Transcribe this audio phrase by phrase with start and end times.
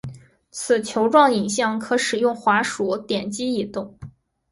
[0.49, 3.99] 此球状影像可使用滑鼠点击移动。